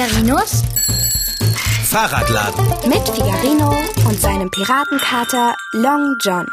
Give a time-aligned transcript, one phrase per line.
[0.00, 0.62] Figarinos
[1.84, 2.66] Fahrradladen.
[2.88, 3.68] mit Figarino
[4.08, 6.46] und seinem Piratenkater Long John.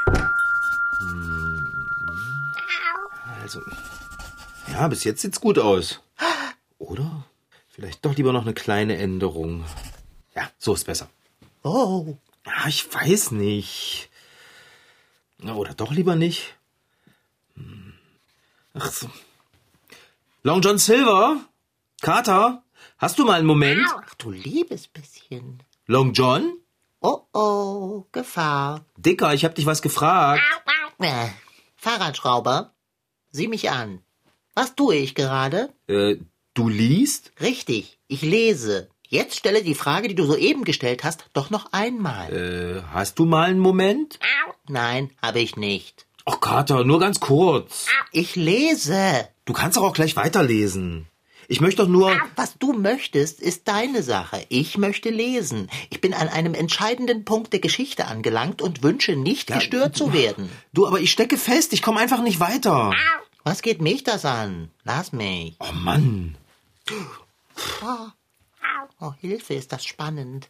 [3.41, 3.61] Also,
[4.69, 6.01] ja, bis jetzt sieht's gut aus.
[6.77, 7.23] Oder?
[7.69, 9.63] Vielleicht doch lieber noch eine kleine Änderung.
[10.35, 11.07] Ja, so ist besser.
[11.63, 14.09] Oh, Ja, ich weiß nicht.
[15.37, 16.53] Na, Oder doch lieber nicht?
[17.55, 17.93] Hm.
[18.73, 19.09] Ach so.
[20.43, 21.37] Long John Silver?
[22.01, 22.61] Carter?
[22.97, 23.85] Hast du mal einen Moment?
[23.87, 25.61] ach du liebes bisschen.
[25.85, 26.57] Long John?
[26.99, 28.85] Oh, oh, Gefahr.
[28.97, 30.41] Dicker, ich hab dich was gefragt.
[30.99, 31.27] Äh,
[31.75, 32.73] Fahrradschrauber,
[33.31, 34.01] sieh mich an.
[34.55, 35.69] Was tue ich gerade?
[35.87, 36.15] Äh,
[36.55, 37.33] du liest?
[37.39, 38.89] Richtig, ich lese.
[39.07, 42.33] Jetzt stelle die Frage, die du soeben gestellt hast, doch noch einmal.
[42.33, 44.17] Äh, hast du mal einen Moment?
[44.67, 46.07] Nein, habe ich nicht.
[46.25, 47.85] Ach, Carter, nur ganz kurz.
[48.11, 49.29] Ich lese.
[49.45, 51.07] Du kannst doch auch gleich weiterlesen.
[51.47, 52.11] Ich möchte doch nur...
[52.35, 54.45] Was du möchtest, ist deine Sache.
[54.49, 55.69] Ich möchte lesen.
[55.89, 60.49] Ich bin an einem entscheidenden Punkt der Geschichte angelangt und wünsche nicht gestört zu werden.
[60.73, 62.93] Du, aber ich stecke fest, ich komme einfach nicht weiter.
[63.43, 64.71] Was geht mich das an?
[64.83, 65.55] Lass mich.
[65.59, 66.37] Oh Mann.
[68.99, 70.49] Oh, Hilfe, ist das spannend.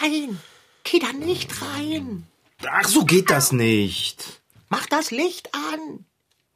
[0.00, 0.38] Nein,
[0.84, 2.26] geh da nicht rein.
[2.68, 4.40] Ach, so geht das nicht.
[4.68, 6.04] Mach das Licht an.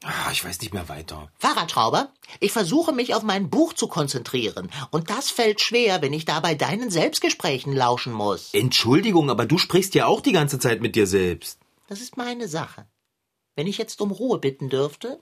[0.05, 1.31] Ah, ich weiß nicht mehr weiter.
[1.39, 4.71] Fahrradschrauber, ich versuche mich auf mein Buch zu konzentrieren.
[4.91, 8.51] Und das fällt schwer, wenn ich dabei deinen Selbstgesprächen lauschen muss.
[8.53, 11.59] Entschuldigung, aber du sprichst ja auch die ganze Zeit mit dir selbst.
[11.89, 12.87] Das ist meine Sache.
[13.55, 15.21] Wenn ich jetzt um Ruhe bitten dürfte?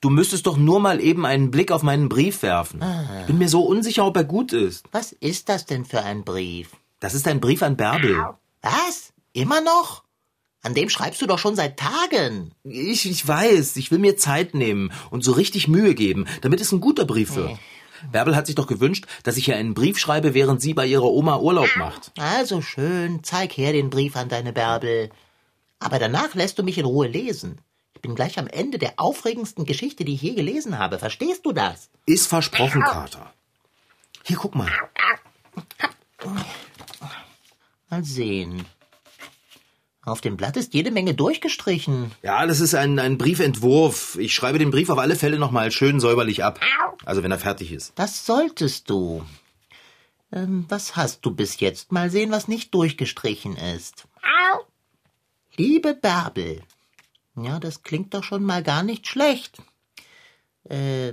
[0.00, 2.82] Du müsstest doch nur mal eben einen Blick auf meinen Brief werfen.
[3.20, 4.86] Ich bin mir so unsicher, ob er gut ist.
[4.92, 6.70] Was ist das denn für ein Brief?
[7.00, 8.24] Das ist ein Brief an Bärbel.
[8.62, 9.12] Was?
[9.32, 10.04] Immer noch?
[10.62, 12.52] An dem schreibst du doch schon seit Tagen.
[12.62, 16.70] Ich, ich weiß, ich will mir Zeit nehmen und so richtig Mühe geben, damit es
[16.70, 17.58] ein guter Brief wird.
[18.10, 21.04] Bärbel hat sich doch gewünscht, dass ich ihr einen Brief schreibe, während sie bei ihrer
[21.04, 22.12] Oma Urlaub macht.
[22.18, 25.10] Also schön, zeig her den Brief an deine Bärbel.
[25.78, 27.60] Aber danach lässt du mich in Ruhe lesen.
[27.94, 30.98] Ich bin gleich am Ende der aufregendsten Geschichte, die ich je gelesen habe.
[30.98, 31.90] Verstehst du das?
[32.06, 33.32] Ist versprochen, Kater.
[34.24, 34.70] Hier, guck mal.
[37.90, 38.64] Mal sehen.
[40.04, 42.10] Auf dem Blatt ist jede Menge durchgestrichen.
[42.22, 44.18] Ja, das ist ein, ein Briefentwurf.
[44.18, 46.58] Ich schreibe den Brief auf alle Fälle nochmal schön säuberlich ab.
[47.04, 47.92] Also wenn er fertig ist.
[47.94, 49.24] Das solltest du.
[50.32, 51.92] Ähm, was hast du bis jetzt?
[51.92, 54.08] Mal sehen, was nicht durchgestrichen ist.
[55.56, 56.62] Liebe Bärbel.
[57.36, 59.58] Ja, das klingt doch schon mal gar nicht schlecht.
[60.64, 61.12] Äh,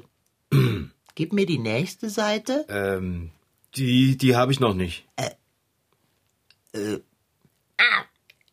[1.16, 2.66] gib mir die nächste Seite.
[2.70, 3.30] Ähm,
[3.76, 5.06] die, die habe ich noch nicht.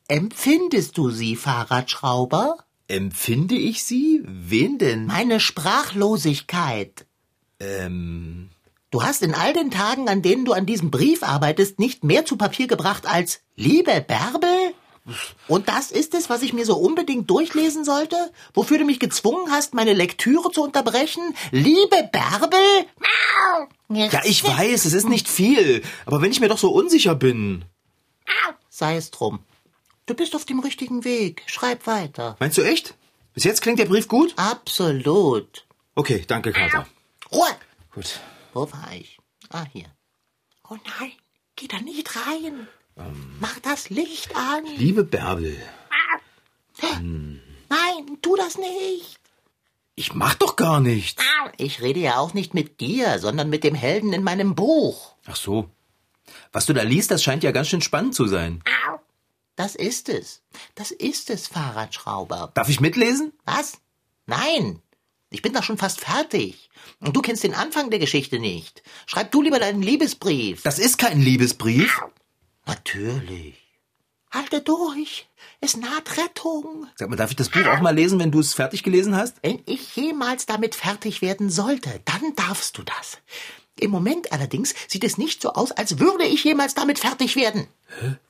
[0.09, 2.59] Empfindest du sie, Fahrradschrauber?
[2.89, 4.23] Empfinde ich sie?
[4.25, 5.07] Wen denn?
[5.07, 7.07] Meine Sprachlosigkeit.
[7.59, 8.51] Ähm,
[8.97, 12.25] Du hast in all den Tagen, an denen du an diesem Brief arbeitest, nicht mehr
[12.25, 14.75] zu Papier gebracht als Liebe Bärbel?
[15.49, 18.17] Und das ist es, was ich mir so unbedingt durchlesen sollte?
[18.55, 21.23] Wofür du mich gezwungen hast, meine Lektüre zu unterbrechen?
[21.51, 22.87] Liebe Bärbel?
[23.91, 25.83] ja, ich weiß, es ist nicht viel.
[26.07, 27.65] Aber wenn ich mir doch so unsicher bin.
[28.71, 29.41] Sei es drum.
[30.07, 31.43] Du bist auf dem richtigen Weg.
[31.47, 32.37] Schreib weiter.
[32.39, 32.95] Meinst du echt?
[33.35, 34.33] Bis jetzt klingt der Brief gut?
[34.37, 35.67] Absolut.
[35.95, 36.87] Okay, danke, Kater.
[37.33, 37.49] Ruhe!
[37.93, 38.21] Gut.
[38.55, 39.19] Wo war ich?
[39.51, 39.87] Ah, hier.
[40.69, 41.13] Oh nein,
[41.57, 42.69] geh da nicht rein.
[43.41, 44.65] Mach das Licht an.
[44.77, 45.57] Liebe Bärbel,
[47.69, 49.19] Nein, tu das nicht.
[49.95, 51.23] ich mach doch gar nichts.
[51.57, 55.15] Ich rede ja auch nicht mit dir, sondern mit dem Helden in meinem Buch.
[55.27, 55.71] Ach so.
[56.53, 58.63] Was du da liest, das scheint ja ganz schön spannend zu sein.
[59.57, 60.43] Das ist es.
[60.75, 62.53] Das ist es, Fahrradschrauber.
[62.55, 63.33] Darf ich mitlesen?
[63.45, 63.79] Was?
[64.27, 64.83] Nein.
[65.31, 66.71] Ich bin doch schon fast fertig.
[67.01, 68.83] Und du kennst den Anfang der Geschichte nicht.
[69.07, 70.63] Schreib du lieber deinen Liebesbrief.
[70.63, 72.01] Das ist kein Liebesbrief.
[72.67, 73.57] Natürlich.
[74.31, 75.29] Halte durch.
[75.61, 76.87] Es naht Rettung.
[76.97, 79.37] Sag mal, darf ich das Buch auch mal lesen, wenn du es fertig gelesen hast?
[79.43, 83.19] Wenn ich jemals damit fertig werden sollte, dann darfst du das.
[83.79, 87.67] Im Moment allerdings sieht es nicht so aus, als würde ich jemals damit fertig werden.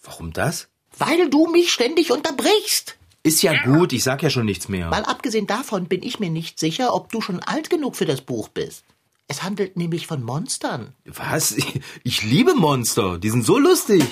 [0.02, 0.69] Warum das?
[0.98, 2.96] Weil du mich ständig unterbrichst.
[3.22, 4.88] Ist ja gut, ich sag ja schon nichts mehr.
[4.88, 8.20] Mal abgesehen davon bin ich mir nicht sicher, ob du schon alt genug für das
[8.20, 8.84] Buch bist.
[9.28, 10.94] Es handelt nämlich von Monstern.
[11.04, 11.52] Was?
[11.52, 13.19] Ich, ich liebe Monster.
[13.19, 14.04] Die sind so lustig.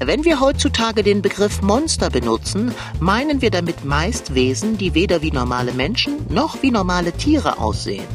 [0.00, 5.32] Wenn wir heutzutage den Begriff Monster benutzen, meinen wir damit meist Wesen, die weder wie
[5.32, 8.06] normale Menschen noch wie normale Tiere aussehen.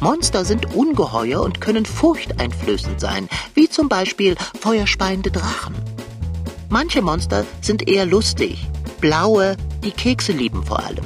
[0.00, 5.74] Monster sind Ungeheuer und können furchteinflößend sein, wie zum Beispiel feuerspeiende Drachen.
[6.68, 8.66] Manche Monster sind eher lustig.
[9.00, 11.04] Blaue, die Kekse lieben vor allem.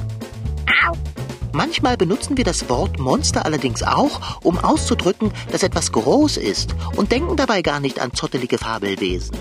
[1.53, 7.11] Manchmal benutzen wir das Wort Monster allerdings auch, um auszudrücken, dass etwas groß ist und
[7.11, 9.37] denken dabei gar nicht an zottelige Fabelwesen.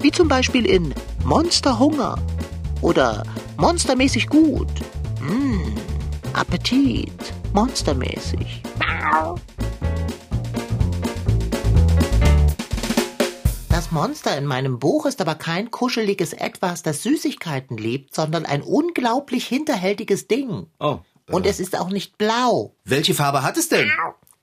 [0.00, 0.92] Wie zum Beispiel in
[1.24, 2.16] Monsterhunger
[2.80, 3.22] oder
[3.56, 4.68] Monstermäßig gut.
[5.20, 5.62] Mmh,
[6.32, 8.62] Appetit, monstermäßig.
[13.68, 18.62] Das Monster in meinem Buch ist aber kein kuscheliges Etwas, das Süßigkeiten liebt, sondern ein
[18.62, 20.66] unglaublich hinterhältiges Ding.
[20.78, 20.98] Oh.
[21.30, 22.74] Und es ist auch nicht blau.
[22.84, 23.90] Welche Farbe hat es denn?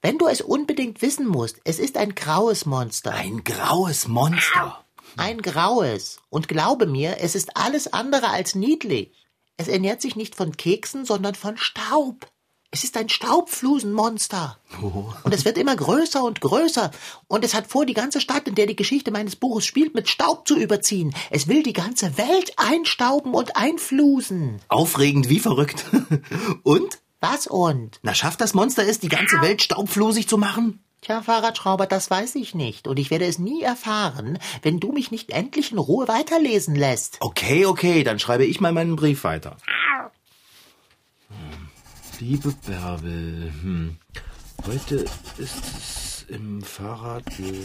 [0.02, 3.14] Wenn du es unbedingt wissen musst, es ist ein graues Monster.
[3.14, 4.84] Ein graues Monster.
[5.18, 6.20] Ein graues.
[6.30, 9.12] Und glaube mir, es ist alles andere als niedlich.
[9.58, 12.28] Es ernährt sich nicht von Keksen, sondern von Staub.
[12.72, 14.60] Es ist ein Staubflusenmonster.
[14.84, 15.12] Oh.
[15.24, 16.92] Und es wird immer größer und größer.
[17.28, 20.08] Und es hat vor, die ganze Stadt, in der die Geschichte meines Buches spielt, mit
[20.08, 21.16] Staub zu überziehen.
[21.32, 24.60] Es will die ganze Welt einstauben und einflusen.
[24.68, 25.84] Aufregend wie verrückt.
[26.64, 27.00] Und?
[27.22, 28.00] Was und?
[28.02, 30.82] Na, schafft das Monster es, die ganze Welt staubflusig zu machen?
[31.02, 32.88] Tja, Fahrradschrauber, das weiß ich nicht.
[32.88, 37.18] Und ich werde es nie erfahren, wenn du mich nicht endlich in Ruhe weiterlesen lässt.
[37.20, 39.58] Okay, okay, dann schreibe ich mal meinen Brief weiter.
[42.22, 43.98] Liebe Bärbel, hm.
[44.68, 45.06] heute
[45.38, 47.64] ist es im Fahrradladen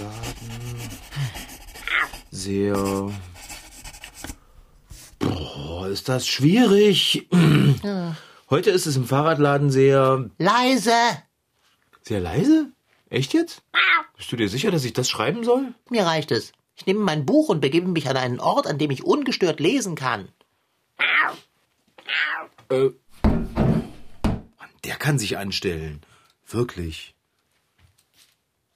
[2.30, 3.10] sehr...
[5.18, 7.28] Boah, ist das schwierig.
[8.48, 10.30] Heute ist es im Fahrradladen sehr...
[10.38, 10.92] Leise!
[12.02, 12.70] Sehr leise?
[13.10, 13.64] Echt jetzt?
[14.16, 15.74] Bist du dir sicher, dass ich das schreiben soll?
[15.90, 16.52] Mir reicht es.
[16.76, 19.96] Ich nehme mein Buch und begebe mich an einen Ort, an dem ich ungestört lesen
[19.96, 20.28] kann.
[22.68, 22.90] Äh.
[24.84, 26.02] Der kann sich anstellen.
[26.46, 27.14] Wirklich.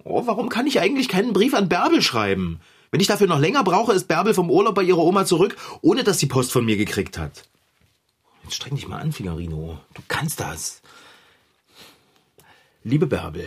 [0.04, 2.60] Oh, warum kann ich eigentlich keinen Brief an Bärbel schreiben?
[2.90, 6.04] Wenn ich dafür noch länger brauche, ist Bärbel vom Urlaub bei ihrer Oma zurück, ohne
[6.04, 7.44] dass sie Post von mir gekriegt hat.
[8.44, 9.78] Jetzt streng dich mal an, Figarino.
[9.92, 10.80] Du kannst das.
[12.82, 13.46] Liebe Bärbel,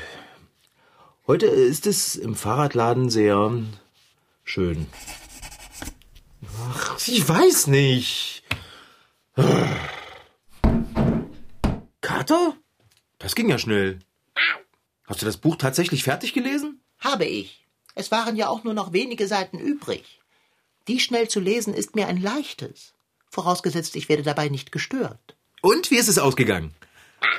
[1.25, 3.51] heute ist es im Fahrradladen sehr
[4.43, 4.85] schön.
[6.69, 8.43] Ach, ich weiß nicht.
[12.21, 12.55] Kater?
[13.17, 13.97] Das ging ja schnell.
[15.07, 16.79] Hast du das Buch tatsächlich fertig gelesen?
[16.99, 17.65] Habe ich.
[17.95, 20.19] Es waren ja auch nur noch wenige Seiten übrig.
[20.87, 22.93] Die schnell zu lesen ist mir ein leichtes.
[23.31, 25.35] Vorausgesetzt, ich werde dabei nicht gestört.
[25.63, 26.75] Und wie ist es ausgegangen?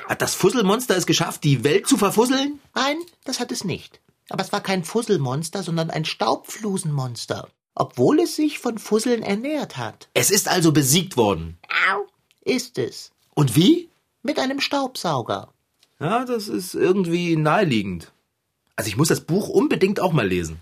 [0.09, 2.59] Hat das Fusselmonster es geschafft, die Welt zu verfusseln?
[2.75, 4.01] Nein, das hat es nicht.
[4.27, 7.47] Aber es war kein Fusselmonster, sondern ein Staubflusenmonster.
[7.73, 10.09] Obwohl es sich von Fusseln ernährt hat.
[10.13, 11.57] Es ist also besiegt worden.
[12.41, 13.11] Ist es.
[13.33, 13.89] Und wie?
[14.23, 15.53] Mit einem Staubsauger.
[15.99, 18.11] Ja, das ist irgendwie naheliegend.
[18.75, 20.59] Also ich muss das Buch unbedingt auch mal lesen.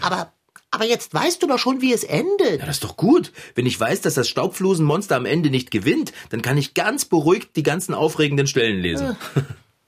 [0.00, 0.32] Aber,
[0.70, 2.60] aber jetzt weißt du doch schon, wie es endet.
[2.60, 3.32] Ja, das ist doch gut.
[3.54, 7.54] Wenn ich weiß, dass das Staubflusenmonster am Ende nicht gewinnt, dann kann ich ganz beruhigt
[7.54, 9.16] die ganzen aufregenden Stellen lesen.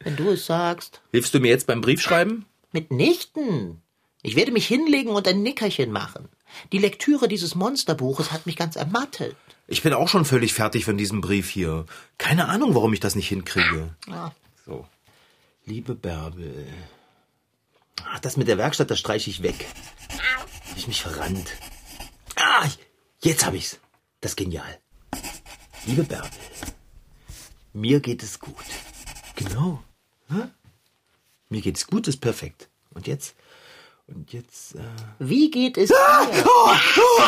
[0.00, 1.00] Wenn du es sagst.
[1.10, 2.44] Hilfst du mir jetzt beim Briefschreiben?
[2.72, 3.82] Mitnichten.
[4.22, 6.28] Ich werde mich hinlegen und ein Nickerchen machen.
[6.72, 9.36] Die Lektüre dieses Monsterbuches hat mich ganz ermattet.
[9.66, 11.86] Ich bin auch schon völlig fertig von diesem Brief hier.
[12.18, 13.94] Keine Ahnung, warum ich das nicht hinkriege.
[14.10, 14.30] Ah,
[14.66, 14.86] So.
[15.64, 16.66] Liebe Bärbel.
[18.04, 19.66] Ach, das mit der Werkstatt, das streiche ich weg.
[20.10, 21.52] Hab ich mich verrannt.
[22.36, 22.66] Ah,
[23.22, 23.78] jetzt hab ich's.
[24.20, 24.78] Das ist genial.
[25.86, 26.30] Liebe Bärbel.
[27.72, 28.54] Mir geht es gut.
[29.36, 29.82] Genau.
[30.28, 30.48] Hä?
[31.48, 32.68] Mir geht es gut, ist perfekt.
[32.90, 33.34] Und jetzt?
[34.14, 34.80] Und jetzt, äh...
[35.18, 35.96] Wie geht es dir?
[36.44, 37.22] Oh, oh,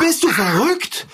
[0.00, 1.06] bist du verrückt?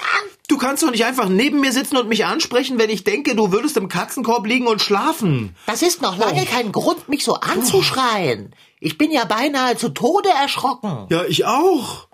[0.49, 3.50] Du kannst doch nicht einfach neben mir sitzen und mich ansprechen, wenn ich denke, du
[3.50, 5.56] würdest im Katzenkorb liegen und schlafen.
[5.66, 8.54] Das ist noch lange kein Grund, mich so anzuschreien.
[8.78, 11.06] Ich bin ja beinahe zu Tode erschrocken.
[11.11, 12.09] Ja, ich auch.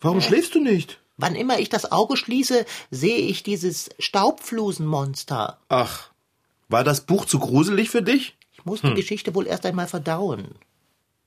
[0.00, 1.00] Warum schläfst du nicht?
[1.16, 5.58] Wann immer ich das Auge schließe, sehe ich dieses Staubflusenmonster.
[5.68, 6.10] Ach,
[6.68, 8.36] war das Buch zu gruselig für dich?
[8.52, 10.56] Ich muss die Geschichte wohl erst einmal verdauen.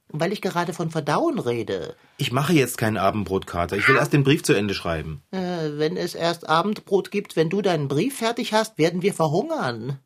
[0.09, 3.75] Weil ich gerade von Verdauen rede, Ich mache jetzt kein Abendbrot, Kater.
[3.75, 5.23] Ich will erst den Brief zu Ende schreiben.
[5.31, 5.37] äh,
[5.77, 9.99] wenn es erst Abendbrot gibt, wenn du deinen Brief fertig hast, werden wir verhungern.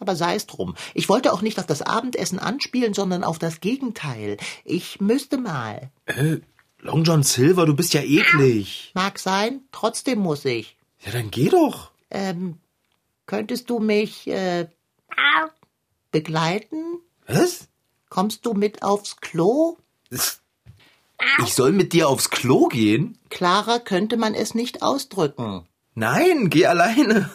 [0.00, 0.76] Aber sei es drum.
[0.94, 4.36] Ich wollte auch nicht auf das Abendessen anspielen, sondern auf das Gegenteil.
[4.64, 5.90] Ich müsste mal.
[6.06, 6.36] Äh,
[6.80, 8.92] Long John Silver, du bist ja eklig.
[8.94, 10.76] Mag sein, trotzdem muss ich.
[11.04, 11.90] Ja, dann geh doch.
[12.10, 12.58] Ähm,
[13.26, 14.68] könntest du mich äh,
[16.12, 17.00] begleiten?
[17.26, 17.68] Was?
[18.08, 19.76] Kommst du mit aufs Klo?
[20.10, 23.18] Ich soll mit dir aufs Klo gehen?
[23.28, 25.66] Klarer könnte man es nicht ausdrücken.
[25.94, 27.30] Nein, geh alleine.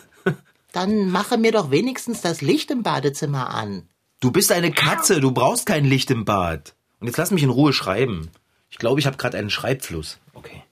[0.71, 3.87] Dann mache mir doch wenigstens das Licht im Badezimmer an.
[4.19, 6.73] Du bist eine Katze, du brauchst kein Licht im Bad.
[6.99, 8.31] Und jetzt lass mich in Ruhe schreiben.
[8.71, 10.17] Ich glaube, ich habe gerade einen Schreibfluss.
[10.33, 10.63] Okay.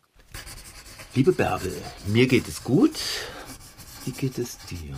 [1.13, 1.75] Liebe Bärbel,
[2.08, 2.96] mir geht es gut.
[4.05, 4.96] Wie geht es dir?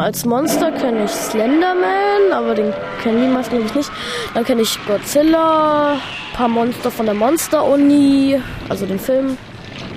[0.00, 3.90] Als Monster kenne ich Slenderman, aber den kennen die meisten glaube ich nicht.
[4.32, 8.40] Dann kenne ich Godzilla, ein paar Monster von der Monster-Uni,
[8.70, 9.36] also den Film.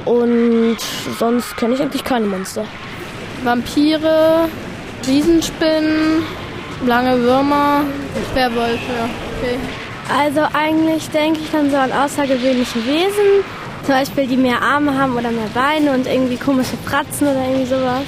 [0.03, 0.75] Und
[1.17, 2.65] sonst kenne ich eigentlich keine Monster.
[3.45, 4.49] Vampire,
[5.07, 6.25] Riesenspinnen,
[6.85, 7.85] lange Würmer,
[8.33, 9.09] Werwolf, ja.
[9.39, 9.57] Okay.
[10.21, 13.45] Also eigentlich denke ich dann so an außergewöhnliche Wesen.
[13.85, 17.67] Zum Beispiel, die mehr Arme haben oder mehr Beine und irgendwie komische Pratzen oder irgendwie
[17.67, 18.03] sowas.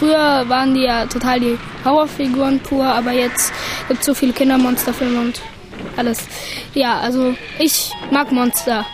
[0.00, 3.52] Früher waren die ja total die Horrorfiguren pur, aber jetzt
[3.86, 5.42] gibt es so viele Kindermonsterfilme und
[5.98, 6.26] alles.
[6.72, 8.86] Ja, also ich mag Monster.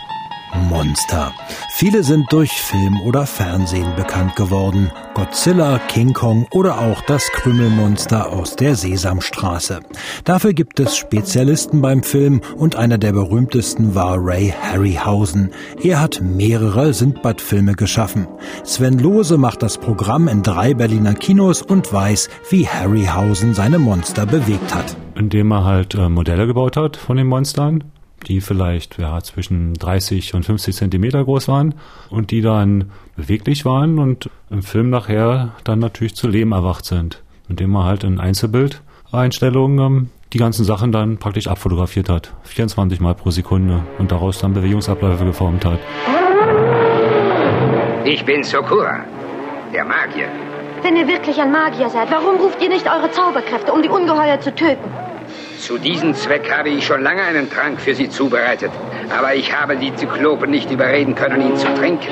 [0.57, 1.31] Monster.
[1.75, 4.91] Viele sind durch Film oder Fernsehen bekannt geworden.
[5.13, 9.79] Godzilla, King Kong oder auch das Krümelmonster aus der Sesamstraße.
[10.23, 15.51] Dafür gibt es Spezialisten beim Film und einer der berühmtesten war Ray Harryhausen.
[15.81, 18.27] Er hat mehrere Sindbad-Filme geschaffen.
[18.63, 24.25] Sven Lose macht das Programm in drei Berliner Kinos und weiß, wie Harryhausen seine Monster
[24.25, 24.95] bewegt hat.
[25.15, 27.83] Indem er halt äh, Modelle gebaut hat von den Monstern
[28.27, 31.75] die vielleicht ja, zwischen 30 und 50 Zentimeter groß waren
[32.09, 37.23] und die dann beweglich waren und im Film nachher dann natürlich zu Leben erwacht sind,
[37.49, 43.15] indem man halt in Einzelbildeinstellungen ähm, die ganzen Sachen dann praktisch abfotografiert hat, 24 Mal
[43.15, 45.79] pro Sekunde und daraus dann Bewegungsabläufe geformt hat.
[48.03, 49.05] Ich bin Sokura,
[49.73, 50.27] der Magier.
[50.81, 54.39] Wenn ihr wirklich ein Magier seid, warum ruft ihr nicht eure Zauberkräfte, um die Ungeheuer
[54.39, 55.06] zu töten?
[55.59, 58.71] Zu diesem Zweck habe ich schon lange einen Trank für Sie zubereitet.
[59.09, 62.07] Aber ich habe die Zyklopen nicht überreden können, ihn zu trinken.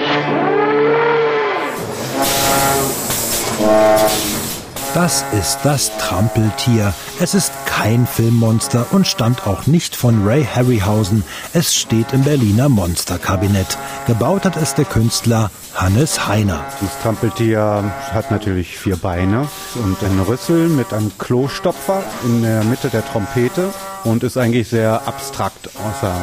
[4.95, 6.93] Das ist das Trampeltier.
[7.19, 11.25] Es ist kein Filmmonster und stammt auch nicht von Ray Harryhausen.
[11.51, 13.77] Es steht im Berliner Monsterkabinett.
[14.07, 16.63] Gebaut hat es der Künstler Hannes Heiner.
[16.79, 17.83] Das Trampeltier
[18.13, 19.49] hat natürlich vier Beine
[19.83, 23.73] und einen Rüssel mit einem Klostopfer in der Mitte der Trompete
[24.05, 26.15] und ist eigentlich sehr abstrakt außer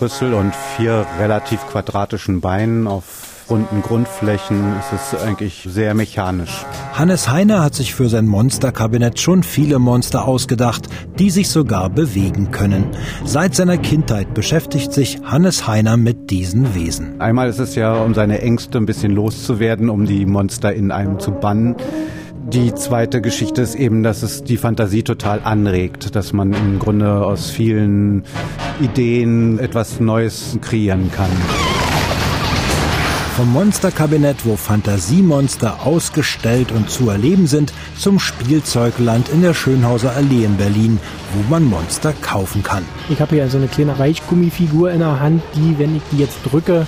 [0.00, 3.04] Rüssel und vier relativ quadratischen Beinen auf
[3.50, 6.64] runden Grundflächen ist es eigentlich sehr mechanisch.
[6.98, 12.50] Hannes Heiner hat sich für sein Monsterkabinett schon viele Monster ausgedacht, die sich sogar bewegen
[12.50, 12.86] können.
[13.24, 17.20] Seit seiner Kindheit beschäftigt sich Hannes Heiner mit diesen Wesen.
[17.20, 21.20] Einmal ist es ja, um seine Ängste ein bisschen loszuwerden, um die Monster in einem
[21.20, 21.76] zu bannen.
[22.48, 27.24] Die zweite Geschichte ist eben, dass es die Fantasie total anregt, dass man im Grunde
[27.24, 28.24] aus vielen
[28.80, 31.30] Ideen etwas Neues kreieren kann.
[33.38, 40.44] Vom Monsterkabinett, wo Fantasiemonster ausgestellt und zu erleben sind, zum Spielzeugland in der Schönhauser Allee
[40.44, 40.98] in Berlin,
[41.32, 42.84] wo man Monster kaufen kann.
[43.08, 46.38] Ich habe hier so eine kleine Reichgummifigur in der Hand, die, wenn ich die jetzt
[46.42, 46.84] drücke,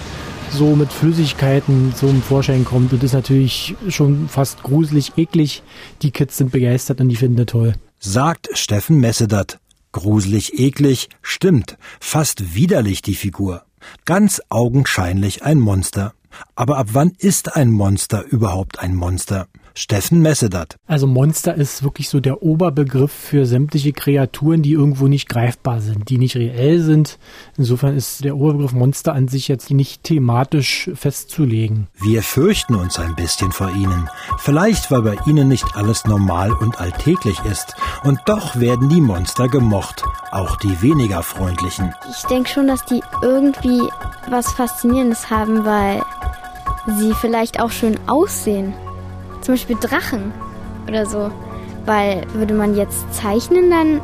[0.50, 2.92] so mit Flüssigkeiten im Vorschein kommt.
[2.92, 5.62] Und das ist natürlich schon fast gruselig, eklig.
[6.02, 7.74] Die Kids sind begeistert und die finden das toll.
[8.00, 9.60] Sagt Steffen Messedat.
[9.92, 11.78] Gruselig, eklig, stimmt.
[12.00, 13.62] Fast widerlich die Figur.
[14.04, 16.12] Ganz augenscheinlich ein Monster.
[16.54, 19.48] Aber ab wann ist ein Monster überhaupt ein Monster?
[19.74, 20.76] Steffen Messedat.
[20.86, 26.08] Also Monster ist wirklich so der Oberbegriff für sämtliche Kreaturen, die irgendwo nicht greifbar sind,
[26.08, 27.18] die nicht reell sind.
[27.56, 31.88] Insofern ist der Oberbegriff Monster an sich jetzt nicht thematisch festzulegen.
[32.00, 34.08] Wir fürchten uns ein bisschen vor ihnen.
[34.38, 37.74] Vielleicht, weil bei ihnen nicht alles normal und alltäglich ist.
[38.04, 40.04] Und doch werden die Monster gemocht.
[40.30, 41.94] Auch die weniger freundlichen.
[42.10, 43.82] Ich denke schon, dass die irgendwie
[44.28, 46.02] was Faszinierendes haben, weil
[46.98, 48.72] sie vielleicht auch schön aussehen.
[49.40, 50.32] Zum Beispiel Drachen
[50.88, 51.30] oder so.
[51.86, 54.00] Weil würde man jetzt zeichnen, dann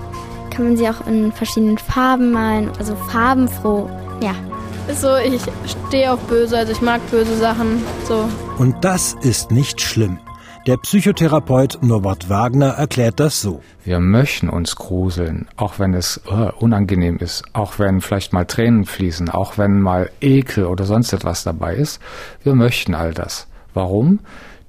[0.50, 2.70] kann man sie auch in verschiedenen Farben malen.
[2.78, 3.88] Also farbenfroh.
[4.22, 4.34] Ja.
[4.88, 5.42] Ist so, ich
[5.88, 7.82] stehe auf böse, also ich mag böse Sachen.
[8.06, 8.28] So.
[8.58, 10.18] Und das ist nicht schlimm.
[10.66, 13.60] Der Psychotherapeut Norbert Wagner erklärt das so.
[13.84, 18.84] Wir möchten uns gruseln, auch wenn es uh, unangenehm ist, auch wenn vielleicht mal Tränen
[18.84, 22.00] fließen, auch wenn mal Ekel oder sonst etwas dabei ist.
[22.42, 23.46] Wir möchten all das.
[23.74, 24.18] Warum?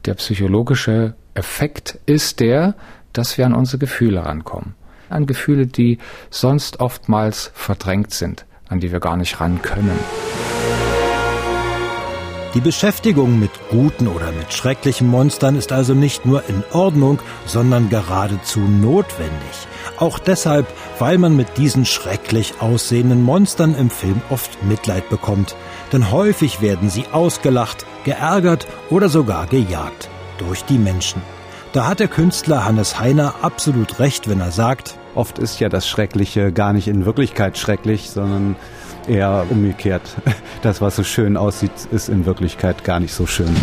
[0.07, 2.75] Der psychologische Effekt ist der,
[3.11, 4.73] dass wir an unsere Gefühle rankommen.
[5.09, 5.97] An Gefühle, die
[6.29, 9.99] sonst oftmals verdrängt sind, an die wir gar nicht ran können.
[12.53, 17.89] Die Beschäftigung mit guten oder mit schrecklichen Monstern ist also nicht nur in Ordnung, sondern
[17.89, 19.67] geradezu notwendig.
[19.97, 20.65] Auch deshalb,
[20.97, 25.55] weil man mit diesen schrecklich aussehenden Monstern im Film oft Mitleid bekommt.
[25.91, 30.09] Denn häufig werden sie ausgelacht, geärgert oder sogar gejagt.
[30.37, 31.21] Durch die Menschen.
[31.73, 35.89] Da hat der Künstler Hannes Heiner absolut recht, wenn er sagt, Oft ist ja das
[35.89, 38.55] Schreckliche gar nicht in Wirklichkeit schrecklich, sondern
[39.07, 40.15] eher umgekehrt.
[40.61, 43.55] Das, was so schön aussieht, ist in Wirklichkeit gar nicht so schön.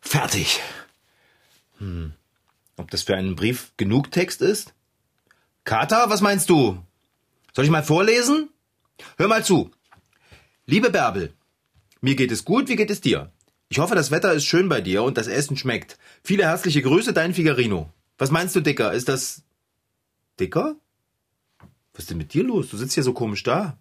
[0.00, 0.60] Fertig.
[1.78, 2.12] Hm.
[2.76, 4.74] Ob das für einen Brief genug Text ist?
[5.64, 6.82] Kater, was meinst du?
[7.52, 8.48] Soll ich mal vorlesen?
[9.16, 9.70] Hör mal zu.
[10.64, 11.34] Liebe Bärbel,
[12.00, 13.32] mir geht es gut, wie geht es dir?
[13.70, 15.98] Ich hoffe, das Wetter ist schön bei dir und das Essen schmeckt.
[16.24, 17.90] Viele herzliche Grüße, dein Figarino.
[18.16, 18.92] Was meinst du, Dicker?
[18.92, 19.42] Ist das.
[20.40, 20.76] Dicker?
[21.92, 22.70] Was ist denn mit dir los?
[22.70, 23.76] Du sitzt hier so komisch da.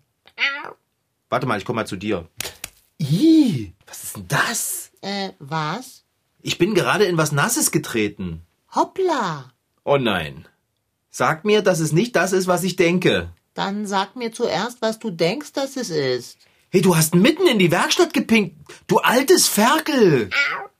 [1.30, 2.28] Warte mal, ich komm mal zu dir.
[3.00, 4.92] Ih, was ist denn das?
[5.02, 6.04] Äh, was?
[6.42, 8.42] Ich bin gerade in was Nasses getreten.
[8.74, 9.52] Hoppla.
[9.84, 10.48] Oh nein.
[11.10, 13.30] Sag mir, dass es nicht das ist, was ich denke.
[13.54, 16.38] Dann sag mir zuerst, was du denkst, dass es ist.
[16.78, 18.56] Hey, du hast mitten in die Werkstatt gepinkt.
[18.86, 20.30] Du altes Ferkel.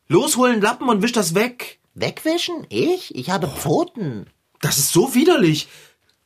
[0.08, 1.80] Los, hol einen Lappen und wisch das weg.
[1.96, 2.68] Wegwischen?
[2.70, 3.16] Ich?
[3.16, 4.28] Ich habe Pfoten.
[4.62, 5.68] Das ist so widerlich.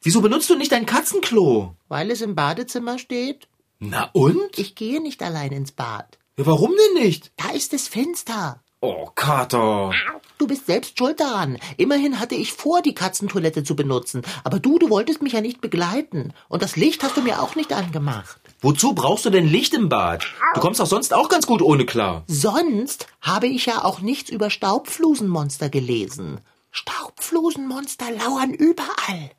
[0.02, 1.74] Wieso benutzt du nicht dein Katzenklo?
[1.88, 3.48] Weil es im Badezimmer steht.
[3.80, 4.60] Na und?
[4.60, 6.20] Ich gehe nicht allein ins Bad.
[6.36, 7.32] Ja, warum denn nicht?
[7.38, 8.62] Da ist es finster.
[8.82, 9.94] Oh, Kater.
[10.38, 11.60] Du bist selbst schuld daran.
[11.78, 14.24] Immerhin hatte ich vor, die Katzentoilette zu benutzen.
[14.44, 16.34] Aber du, du wolltest mich ja nicht begleiten.
[16.50, 18.41] Und das Licht hast du mir auch nicht angemacht.
[18.64, 20.24] Wozu brauchst du denn Licht im Bad?
[20.54, 22.24] Du kommst doch sonst auch ganz gut ohne klar.
[22.28, 26.42] Sonst habe ich ja auch nichts über Staubflusenmonster gelesen.
[26.70, 29.32] Staubflusenmonster lauern überall.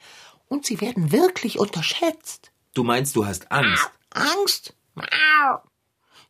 [0.48, 2.50] Und sie werden wirklich unterschätzt.
[2.74, 3.90] Du meinst, du hast Angst?
[4.10, 4.74] Angst?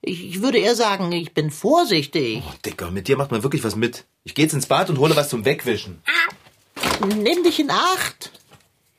[0.02, 2.42] Ich würde eher sagen, ich bin vorsichtig.
[2.46, 4.04] Oh, Dicker, mit dir macht man wirklich was mit.
[4.24, 6.02] Ich geh jetzt ins Bad und hole was zum Wegwischen.
[7.06, 8.32] Nimm dich in Acht.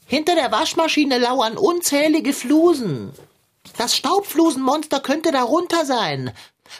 [0.07, 3.13] Hinter der Waschmaschine lauern unzählige Flusen.
[3.78, 6.34] Das Staubflusenmonster könnte darunter sein.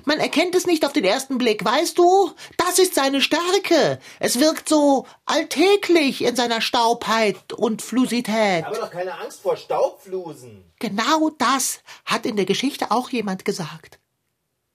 [0.06, 2.32] Man erkennt es nicht auf den ersten Blick, weißt du?
[2.58, 4.00] Das ist seine Stärke.
[4.20, 8.60] Es wirkt so alltäglich in seiner Staubheit und Flusität.
[8.62, 10.64] Ich habe doch keine Angst vor Staubflusen.
[10.80, 14.00] Genau das hat in der Geschichte auch jemand gesagt.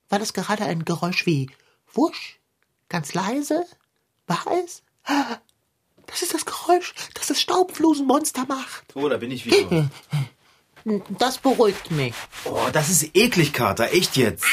[0.08, 1.50] War das gerade ein Geräusch wie
[1.92, 2.38] Wusch?
[2.88, 3.66] Ganz leise?
[4.26, 4.82] War es?
[6.06, 8.84] Das ist das Geräusch, das das Staubflusenmonster macht.
[8.94, 9.90] Oh, da bin ich wieder.
[11.18, 12.14] Das beruhigt mich.
[12.44, 13.92] Oh, das ist eklig, Kater.
[13.92, 14.44] Echt jetzt.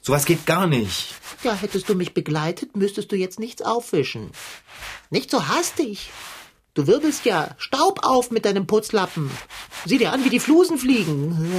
[0.00, 1.14] Sowas geht gar nicht.
[1.44, 4.30] Ja, hättest du mich begleitet, müsstest du jetzt nichts aufwischen.
[5.10, 6.10] Nicht so hastig.
[6.74, 9.30] Du wirbelst ja Staub auf mit deinem Putzlappen.
[9.84, 11.52] Sieh dir an, wie die Flusen fliegen.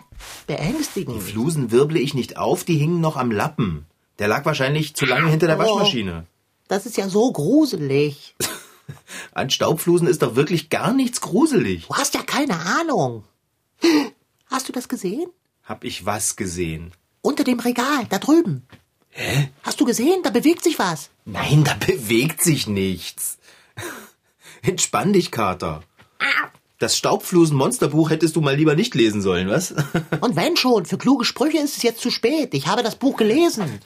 [0.46, 1.16] Beängstigend.
[1.16, 3.86] Die Flusen wirble ich nicht auf, die hingen noch am Lappen.
[4.18, 5.62] Der lag wahrscheinlich zu lange hinter der Oh.
[5.62, 6.26] Waschmaschine.
[6.68, 8.36] Das ist ja so gruselig.
[9.32, 11.86] An Staubflusen ist doch wirklich gar nichts gruselig.
[11.88, 13.24] Du hast ja keine Ahnung.
[14.46, 15.30] Hast du das gesehen?
[15.64, 16.92] Hab ich was gesehen?
[17.22, 18.66] Unter dem Regal, da drüben.
[19.10, 19.50] Hä?
[19.62, 20.22] Hast du gesehen?
[20.22, 21.10] Da bewegt sich was.
[21.24, 23.38] Nein, da bewegt sich nichts.
[24.62, 25.82] Entspann dich, Kater.
[26.78, 29.72] Das Staubflusen-Monsterbuch hättest du mal lieber nicht lesen sollen, was?
[30.20, 32.54] Und wenn schon, für kluge Sprüche ist es jetzt zu spät.
[32.54, 33.80] Ich habe das Buch gelesen.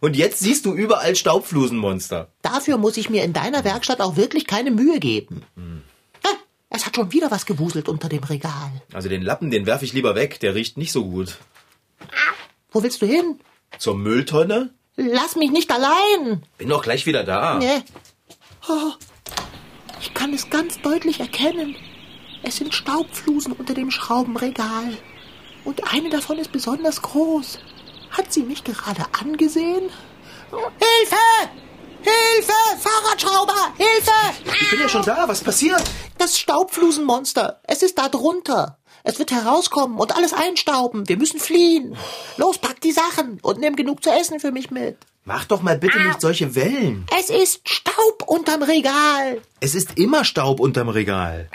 [0.00, 2.28] Und jetzt siehst du überall Staubflusenmonster.
[2.42, 5.42] Dafür muss ich mir in deiner Werkstatt auch wirklich keine Mühe geben.
[5.56, 5.60] Ah,
[6.80, 8.70] es hat schon wieder was gewuselt unter dem Regal.
[8.94, 11.36] Also den Lappen, den werf ich lieber weg, der riecht nicht so gut.
[12.70, 13.38] Wo willst du hin?
[13.78, 14.70] Zur Mülltonne?
[14.96, 16.42] Lass mich nicht allein.
[16.56, 17.58] Bin doch gleich wieder da.
[17.58, 17.82] Nee.
[18.66, 18.92] Oh,
[20.00, 21.76] ich kann es ganz deutlich erkennen.
[22.42, 24.96] Es sind Staubflusen unter dem Schraubenregal.
[25.64, 27.58] Und eine davon ist besonders groß.
[28.10, 29.90] Hat sie mich gerade angesehen?
[30.50, 31.50] Hilfe!
[32.00, 32.52] Hilfe!
[32.78, 33.74] Fahrradschrauber!
[33.76, 34.54] Hilfe!
[34.62, 35.28] Ich bin ja schon da.
[35.28, 35.82] Was passiert?
[36.20, 37.62] Das Staubflusenmonster.
[37.62, 38.76] Es ist da drunter.
[39.04, 41.08] Es wird herauskommen und alles einstauben.
[41.08, 41.96] Wir müssen fliehen.
[42.36, 44.98] Los, pack die Sachen und nimm genug zu essen für mich mit.
[45.24, 47.06] Mach doch mal bitte nicht solche Wellen.
[47.18, 49.40] Es ist Staub unterm Regal.
[49.60, 51.48] Es ist immer Staub unterm Regal.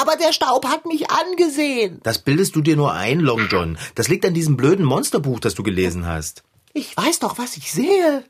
[0.00, 1.98] Aber der Staub hat mich angesehen.
[2.04, 3.78] Das bildest du dir nur ein, Long John.
[3.96, 6.44] Das liegt an diesem blöden Monsterbuch, das du gelesen hast.
[6.72, 8.22] Ich weiß doch, was ich sehe.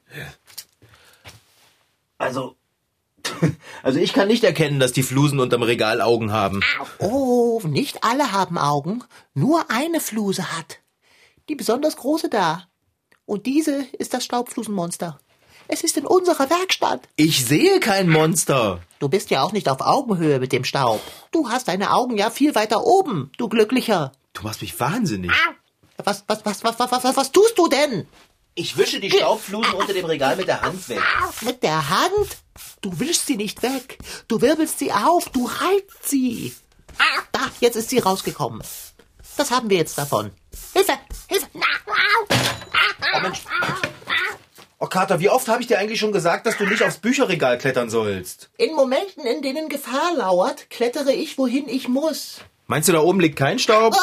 [2.17, 2.57] Also.
[3.83, 6.61] Also ich kann nicht erkennen, dass die Flusen unterm Regal Augen haben.
[6.99, 9.05] Oh, nicht alle haben Augen.
[9.35, 10.81] Nur eine Fluse hat.
[11.49, 12.69] Die besonders große da.
[13.25, 15.19] Und diese ist das Staubflusenmonster.
[15.69, 17.09] Es ist in unserer Werkstatt.
[17.17, 18.81] Ich sehe kein Monster.
[19.01, 21.01] Du bist ja auch nicht auf Augenhöhe mit dem Staub.
[21.33, 24.13] Du hast deine Augen ja viel weiter oben, du Glücklicher.
[24.33, 25.33] Du machst mich wahnsinnig.
[25.97, 28.07] Was, was, was, was, was, was, was tust du denn?
[28.59, 31.03] Ich wische die Staubflusen unter dem Regal mit der Hand weg.
[31.43, 32.39] Mit der Hand?
[32.81, 33.99] Du wischst sie nicht weg.
[34.29, 36.55] Du wirbelst sie auf, du reizt sie.
[37.33, 38.63] Da, jetzt ist sie rausgekommen.
[39.37, 40.31] Das haben wir jetzt davon.
[40.73, 40.95] Hilfe!
[41.29, 41.47] Hilfe!
[41.53, 41.67] Na!
[43.21, 43.43] Mensch.
[44.79, 47.59] Oh, Kater, wie oft habe ich dir eigentlich schon gesagt, dass du nicht aufs Bücherregal
[47.59, 48.49] klettern sollst?
[48.57, 52.39] In Momenten, in denen Gefahr lauert, klettere ich, wohin ich muss.
[52.67, 53.95] Meinst du, da oben liegt kein Staub?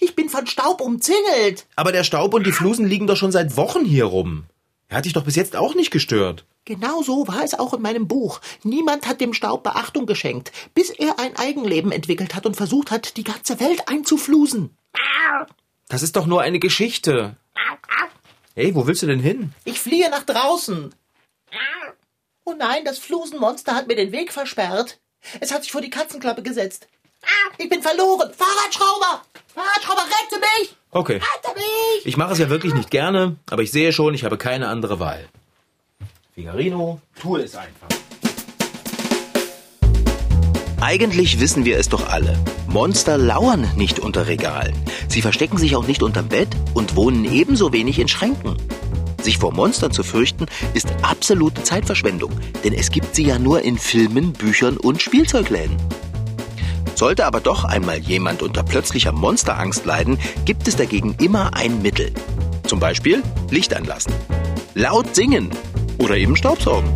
[0.00, 1.66] Ich bin von Staub umzingelt.
[1.76, 4.44] Aber der Staub und die Flusen liegen doch schon seit Wochen hier rum.
[4.88, 6.44] Er hat dich doch bis jetzt auch nicht gestört.
[6.64, 8.40] Genau so war es auch in meinem Buch.
[8.62, 13.16] Niemand hat dem Staub Beachtung geschenkt, bis er ein Eigenleben entwickelt hat und versucht hat,
[13.16, 14.76] die ganze Welt einzuflusen.
[15.88, 17.36] Das ist doch nur eine Geschichte.
[18.54, 19.52] Hey, wo willst du denn hin?
[19.64, 20.94] Ich fliehe nach draußen.
[22.44, 25.00] Oh nein, das Flusenmonster hat mir den Weg versperrt.
[25.40, 26.88] Es hat sich vor die Katzenklappe gesetzt.
[27.58, 28.30] Ich bin verloren.
[28.32, 29.22] Fahrradschrauber!
[29.54, 30.76] Fahrradschrauber, rette mich!
[30.90, 31.14] Okay.
[31.14, 32.06] Rette mich!
[32.06, 35.00] Ich mache es ja wirklich nicht gerne, aber ich sehe schon, ich habe keine andere
[35.00, 35.28] Wahl.
[36.34, 37.88] Figarino, tue es einfach.
[40.80, 42.38] Eigentlich wissen wir es doch alle.
[42.66, 44.74] Monster lauern nicht unter Regalen.
[45.08, 48.56] Sie verstecken sich auch nicht unterm Bett und wohnen ebenso wenig in Schränken.
[49.22, 52.32] Sich vor Monstern zu fürchten, ist absolute Zeitverschwendung,
[52.62, 55.76] denn es gibt sie ja nur in Filmen, Büchern und Spielzeugläden.
[56.94, 62.12] Sollte aber doch einmal jemand unter plötzlicher Monsterangst leiden, gibt es dagegen immer ein Mittel.
[62.66, 64.12] Zum Beispiel Licht anlassen,
[64.74, 65.50] laut singen
[65.98, 66.92] oder eben Staubsaugen.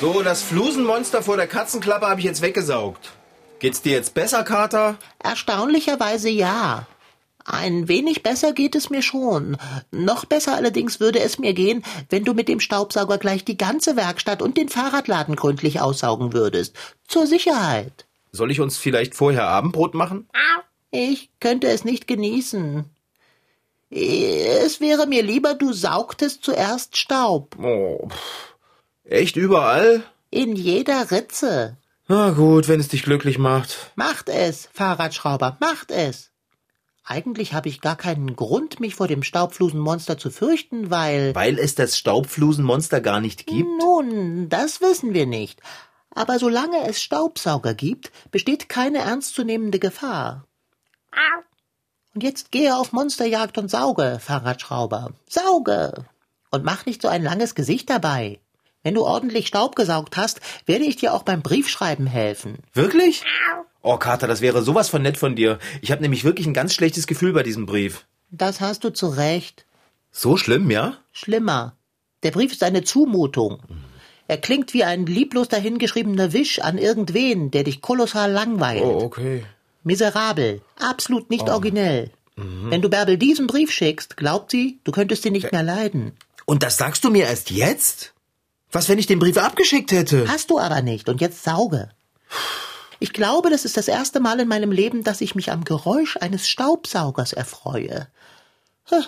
[0.00, 3.12] So, das Flusenmonster vor der Katzenklappe habe ich jetzt weggesaugt.
[3.60, 4.96] Geht's dir jetzt besser, Kater?
[5.22, 6.86] Erstaunlicherweise ja.
[7.44, 9.56] Ein wenig besser geht es mir schon.
[9.90, 13.96] Noch besser allerdings würde es mir gehen, wenn du mit dem Staubsauger gleich die ganze
[13.96, 16.76] Werkstatt und den Fahrradladen gründlich aussaugen würdest.
[17.06, 18.06] Zur Sicherheit.
[18.30, 20.28] Soll ich uns vielleicht vorher Abendbrot machen?
[20.90, 22.84] Ich könnte es nicht genießen.
[23.90, 27.56] Es wäre mir lieber, du saugtest zuerst Staub.
[27.58, 28.54] Oh, pff.
[29.04, 30.02] echt überall?
[30.30, 31.76] In jeder Ritze.
[32.08, 33.92] Na gut, wenn es dich glücklich macht.
[33.96, 36.31] Macht es, Fahrradschrauber, macht es.
[37.04, 41.34] Eigentlich habe ich gar keinen Grund, mich vor dem Staubflusenmonster zu fürchten, weil.
[41.34, 43.68] Weil es das Staubflusenmonster gar nicht gibt?
[43.78, 45.60] Nun, das wissen wir nicht.
[46.14, 50.46] Aber solange es Staubsauger gibt, besteht keine ernstzunehmende Gefahr.
[52.14, 55.12] Und jetzt gehe auf Monsterjagd und sauge, Fahrradschrauber.
[55.28, 56.04] Sauge!
[56.50, 58.41] Und mach nicht so ein langes Gesicht dabei.
[58.82, 62.58] Wenn du ordentlich Staub gesaugt hast, werde ich dir auch beim Briefschreiben helfen.
[62.74, 63.22] Wirklich?
[63.82, 65.58] Oh, Kater, das wäre sowas von nett von dir.
[65.80, 68.06] Ich habe nämlich wirklich ein ganz schlechtes Gefühl bei diesem Brief.
[68.30, 69.66] Das hast du zu Recht.
[70.10, 70.96] So schlimm, ja?
[71.12, 71.76] Schlimmer.
[72.22, 73.58] Der Brief ist eine Zumutung.
[74.28, 78.82] Er klingt wie ein lieblos dahingeschriebener Wisch an irgendwen, der dich kolossal langweilt.
[78.84, 79.44] Oh, okay.
[79.84, 80.60] Miserabel.
[80.78, 81.52] Absolut nicht Oh.
[81.52, 82.10] originell.
[82.36, 86.12] Wenn du Bärbel diesen Brief schickst, glaubt sie, du könntest ihn nicht mehr leiden.
[86.46, 88.11] Und das sagst du mir erst jetzt?
[88.72, 90.26] Was, wenn ich den Brief abgeschickt hätte?
[90.28, 91.90] Hast du aber nicht und jetzt sauge.
[92.98, 96.16] Ich glaube, das ist das erste Mal in meinem Leben, dass ich mich am Geräusch
[96.16, 98.08] eines Staubsaugers erfreue.
[98.88, 99.04] Hm,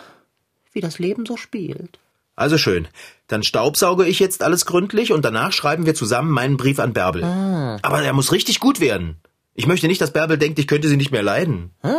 [0.73, 1.99] Wie das Leben so spielt.
[2.37, 2.89] Also schön.
[3.29, 7.25] Dann staubsauge ich jetzt alles gründlich und danach schreiben wir zusammen meinen Brief an Bärbel.
[7.25, 7.79] Ah.
[7.83, 9.17] Aber er muss richtig gut werden.
[9.55, 11.71] Ich möchte nicht, dass Bärbel denkt, ich könnte sie nicht mehr leiden.
[11.83, 11.93] Hä?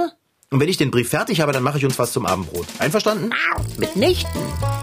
[0.51, 2.67] Und wenn ich den Brief fertig habe, dann mache ich uns was zum Abendbrot.
[2.79, 3.31] Einverstanden?
[3.77, 4.41] Mitnichten.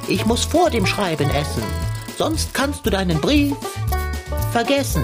[0.08, 1.62] Ich muss vor dem Schreiben essen.
[2.22, 3.56] Sonst kannst du deinen Brief
[4.52, 5.02] vergessen.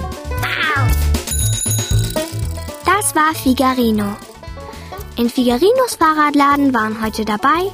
[2.86, 4.14] Das war Figarino.
[5.16, 7.72] In Figarinos Fahrradladen waren heute dabei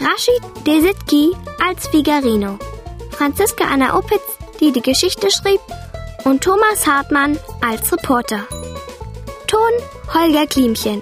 [0.00, 1.30] Rashid Desitki
[1.64, 2.58] als Figarino,
[3.12, 4.24] Franziska Anna Opitz,
[4.58, 5.60] die die Geschichte schrieb,
[6.24, 8.44] und Thomas Hartmann als Reporter.
[9.46, 9.70] Ton
[10.12, 11.00] Holger Klimchen.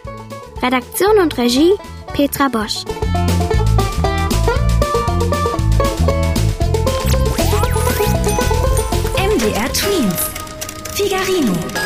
[0.61, 1.73] Redaktion und Regie
[2.13, 2.85] Petra Bosch.
[11.29, 11.78] 西努。